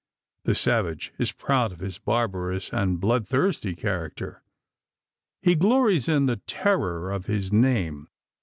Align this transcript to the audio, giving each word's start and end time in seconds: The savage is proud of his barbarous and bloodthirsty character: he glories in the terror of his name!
The 0.45 0.55
savage 0.55 1.13
is 1.19 1.31
proud 1.31 1.71
of 1.71 1.77
his 1.77 1.99
barbarous 1.99 2.73
and 2.73 2.99
bloodthirsty 2.99 3.75
character: 3.75 4.41
he 5.43 5.53
glories 5.53 6.07
in 6.09 6.25
the 6.25 6.37
terror 6.37 7.11
of 7.11 7.27
his 7.27 7.53
name! 7.53 8.07